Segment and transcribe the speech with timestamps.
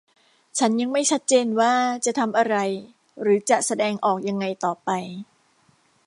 [0.59, 1.73] ฉันยังไม่ชัดเจนว่า
[2.05, 2.55] จะทำอะไร
[3.21, 4.89] หรือจะแสดงออกยังไงต่อไป